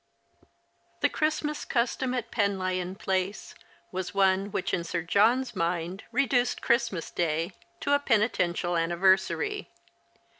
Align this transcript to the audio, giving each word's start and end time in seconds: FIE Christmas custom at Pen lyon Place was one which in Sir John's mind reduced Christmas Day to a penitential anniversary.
FIE 1.03 1.09
Christmas 1.09 1.63
custom 1.63 2.15
at 2.15 2.31
Pen 2.31 2.57
lyon 2.57 2.95
Place 2.95 3.53
was 3.91 4.15
one 4.15 4.51
which 4.51 4.73
in 4.73 4.83
Sir 4.83 5.03
John's 5.03 5.55
mind 5.55 6.05
reduced 6.11 6.59
Christmas 6.59 7.11
Day 7.11 7.51
to 7.81 7.93
a 7.93 7.99
penitential 7.99 8.75
anniversary. 8.75 9.69